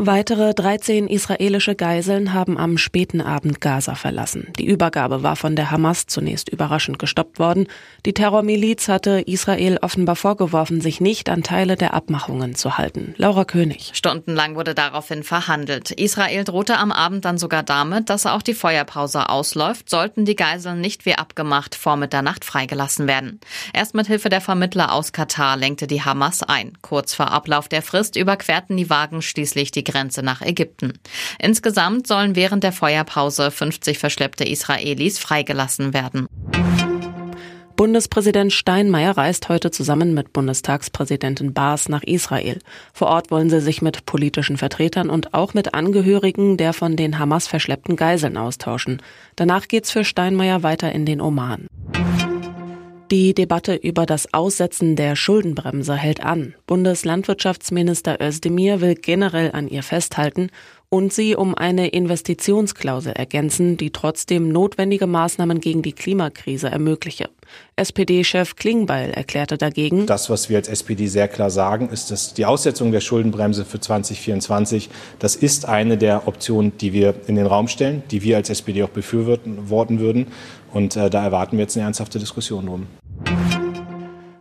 Weitere 0.00 0.54
13 0.54 1.08
israelische 1.08 1.74
Geiseln 1.74 2.32
haben 2.32 2.56
am 2.56 2.78
späten 2.78 3.20
Abend 3.20 3.60
Gaza 3.60 3.96
verlassen. 3.96 4.46
Die 4.56 4.64
Übergabe 4.64 5.24
war 5.24 5.34
von 5.34 5.56
der 5.56 5.72
Hamas 5.72 6.06
zunächst 6.06 6.48
überraschend 6.48 7.00
gestoppt 7.00 7.40
worden. 7.40 7.66
Die 8.06 8.12
Terrormiliz 8.12 8.86
hatte 8.86 9.24
Israel 9.26 9.78
offenbar 9.82 10.14
vorgeworfen, 10.14 10.80
sich 10.80 11.00
nicht 11.00 11.28
an 11.28 11.42
Teile 11.42 11.74
der 11.74 11.94
Abmachungen 11.94 12.54
zu 12.54 12.78
halten. 12.78 13.16
Laura 13.16 13.44
König. 13.44 13.90
Stundenlang 13.92 14.54
wurde 14.54 14.72
daraufhin 14.72 15.24
verhandelt. 15.24 15.90
Israel 15.90 16.44
drohte 16.44 16.76
am 16.76 16.92
Abend 16.92 17.24
dann 17.24 17.36
sogar 17.36 17.64
damit, 17.64 18.08
dass 18.08 18.24
auch 18.24 18.42
die 18.42 18.54
Feuerpause 18.54 19.28
ausläuft, 19.28 19.90
sollten 19.90 20.24
die 20.24 20.36
Geiseln 20.36 20.80
nicht 20.80 21.06
wie 21.06 21.16
abgemacht 21.16 21.74
vor 21.74 21.96
Mitternacht 21.96 22.44
freigelassen 22.44 23.08
werden. 23.08 23.40
Erst 23.72 23.96
mit 23.96 24.06
Hilfe 24.06 24.28
der 24.28 24.42
Vermittler 24.42 24.92
aus 24.92 25.10
Katar 25.10 25.56
lenkte 25.56 25.88
die 25.88 26.02
Hamas 26.02 26.44
ein. 26.44 26.78
Kurz 26.82 27.14
vor 27.14 27.32
Ablauf 27.32 27.66
der 27.66 27.82
Frist 27.82 28.14
überquerten 28.14 28.76
die 28.76 28.90
Wagen 28.90 29.22
schließlich 29.22 29.72
die 29.72 29.87
Grenze 29.90 30.22
nach 30.22 30.42
Ägypten. 30.42 30.92
Insgesamt 31.38 32.06
sollen 32.06 32.36
während 32.36 32.64
der 32.64 32.72
Feuerpause 32.72 33.50
50 33.50 33.98
verschleppte 33.98 34.44
Israelis 34.44 35.18
freigelassen 35.18 35.94
werden. 35.94 36.28
Bundespräsident 37.78 38.52
Steinmeier 38.52 39.16
reist 39.16 39.48
heute 39.48 39.70
zusammen 39.70 40.12
mit 40.12 40.32
Bundestagspräsidentin 40.32 41.54
Baas 41.54 41.88
nach 41.88 42.02
Israel. 42.02 42.58
Vor 42.92 43.06
Ort 43.06 43.30
wollen 43.30 43.50
sie 43.50 43.60
sich 43.60 43.82
mit 43.82 44.04
politischen 44.04 44.56
Vertretern 44.56 45.10
und 45.10 45.32
auch 45.32 45.54
mit 45.54 45.74
Angehörigen 45.74 46.56
der 46.56 46.72
von 46.72 46.96
den 46.96 47.20
Hamas 47.20 47.46
verschleppten 47.46 47.94
Geiseln 47.94 48.36
austauschen. 48.36 49.00
Danach 49.36 49.68
geht's 49.68 49.92
für 49.92 50.04
Steinmeier 50.04 50.64
weiter 50.64 50.90
in 50.90 51.06
den 51.06 51.20
Oman. 51.20 51.68
Die 53.10 53.32
Debatte 53.32 53.74
über 53.74 54.04
das 54.04 54.34
Aussetzen 54.34 54.94
der 54.94 55.16
Schuldenbremse 55.16 55.94
hält 55.94 56.22
an. 56.22 56.54
Bundeslandwirtschaftsminister 56.66 58.20
Özdemir 58.20 58.82
will 58.82 58.96
generell 58.96 59.52
an 59.52 59.66
ihr 59.66 59.82
festhalten 59.82 60.50
und 60.90 61.12
sie 61.12 61.36
um 61.36 61.54
eine 61.54 61.88
Investitionsklausel 61.88 63.12
ergänzen, 63.12 63.76
die 63.76 63.90
trotzdem 63.90 64.50
notwendige 64.50 65.06
Maßnahmen 65.06 65.60
gegen 65.60 65.82
die 65.82 65.92
Klimakrise 65.92 66.70
ermögliche. 66.70 67.28
SPD-Chef 67.76 68.56
Klingbeil 68.56 69.10
erklärte 69.10 69.58
dagegen, 69.58 70.06
Das, 70.06 70.30
was 70.30 70.48
wir 70.48 70.56
als 70.56 70.68
SPD 70.68 71.06
sehr 71.06 71.28
klar 71.28 71.50
sagen, 71.50 71.88
ist, 71.90 72.10
dass 72.10 72.34
die 72.34 72.46
Aussetzung 72.46 72.92
der 72.92 73.00
Schuldenbremse 73.00 73.64
für 73.64 73.80
2024, 73.80 74.88
das 75.18 75.36
ist 75.36 75.66
eine 75.66 75.98
der 75.98 76.26
Optionen, 76.26 76.76
die 76.78 76.92
wir 76.92 77.14
in 77.26 77.36
den 77.36 77.46
Raum 77.46 77.68
stellen, 77.68 78.02
die 78.10 78.22
wir 78.22 78.36
als 78.36 78.50
SPD 78.50 78.82
auch 78.82 78.88
befürworten 78.88 79.98
würden. 80.00 80.26
Und 80.72 80.96
äh, 80.96 81.08
da 81.10 81.24
erwarten 81.24 81.56
wir 81.56 81.62
jetzt 81.62 81.76
eine 81.76 81.84
ernsthafte 81.86 82.18
Diskussion 82.18 82.66
drum. 82.66 82.86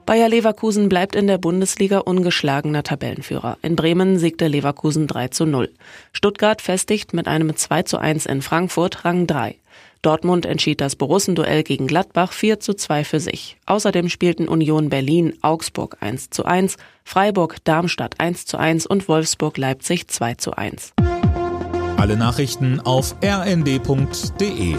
Bayer 0.08 0.30
Leverkusen 0.30 0.88
bleibt 0.88 1.18
in 1.18 1.28
der 1.28 1.38
Bundesliga 1.38 1.98
ungeschlagener 1.98 2.82
Tabellenführer. 2.82 3.58
In 3.62 3.76
Bremen 3.76 4.18
siegte 4.18 4.48
Leverkusen 4.48 5.06
3 5.06 5.28
zu 5.28 5.46
0. 5.46 5.70
Stuttgart 6.14 6.62
festigt 6.62 7.14
mit 7.14 7.28
einem 7.28 7.54
2 7.54 7.84
zu 7.84 7.98
1 7.98 8.26
in 8.26 8.42
Frankfurt 8.42 9.04
Rang 9.04 9.28
3. 9.28 9.58
Dortmund 10.02 10.46
entschied 10.46 10.80
das 10.80 10.96
Borussenduell 10.96 11.62
gegen 11.64 11.88
Gladbach 11.88 12.32
4 12.32 12.62
zu 12.62 12.74
2 12.74 13.04
für 13.04 13.20
sich. 13.20 13.58
Außerdem 13.66 14.08
spielten 14.08 14.48
Union 14.48 14.88
Berlin 14.88 15.34
Augsburg 15.42 15.98
1 16.00 16.30
zu 16.30 16.46
1, 16.46 16.78
Freiburg 17.04 17.58
Darmstadt 17.66 18.18
1 18.22 18.46
zu 18.46 18.58
1 18.58 18.88
und 18.88 19.10
Wolfsburg 19.10 19.58
Leipzig 19.58 20.08
2 20.08 20.36
zu 20.36 20.54
1. 20.54 20.94
Alle 21.98 22.16
Nachrichten 22.16 22.80
auf 22.80 23.14
rnd.de 23.22 24.78